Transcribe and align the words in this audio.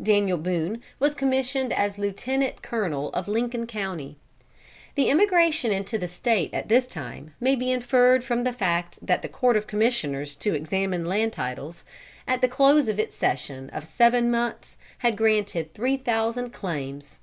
Daniel 0.00 0.38
Boone 0.38 0.80
was 1.00 1.12
commissioned 1.12 1.72
as 1.72 1.98
Lieutenant 1.98 2.62
Colonel 2.62 3.08
of 3.14 3.26
Lincoln 3.26 3.66
County. 3.66 4.16
The 4.94 5.10
emigration 5.10 5.72
into 5.72 5.98
the 5.98 6.06
State 6.06 6.54
at 6.54 6.68
this 6.68 6.86
time 6.86 7.34
may 7.40 7.56
be 7.56 7.72
inferred 7.72 8.22
from 8.22 8.44
the 8.44 8.52
fact 8.52 9.04
that 9.04 9.22
the 9.22 9.28
Court 9.28 9.56
of 9.56 9.66
Commissioners 9.66 10.36
to 10.36 10.54
examine 10.54 11.04
land 11.06 11.32
titles, 11.32 11.82
at 12.28 12.40
the 12.42 12.46
close 12.46 12.86
of 12.86 13.00
its 13.00 13.16
session 13.16 13.70
of 13.70 13.84
seven 13.84 14.30
months 14.30 14.78
had 14.98 15.16
granted 15.16 15.74
three 15.74 15.96
thousand 15.96 16.52
claims. 16.52 17.18